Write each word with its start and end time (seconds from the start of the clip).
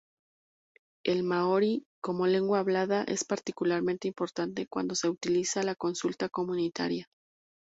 El 1.05 1.21
maorí 1.21 1.85
como 2.01 2.25
lengua 2.25 2.57
hablada 2.57 3.03
es 3.03 3.23
particularmente 3.23 4.07
importante 4.07 4.65
cuando 4.65 4.95
se 4.95 5.07
utiliza 5.07 5.61
la 5.61 5.75
consulta 5.75 6.27
comunitaria. 6.27 7.07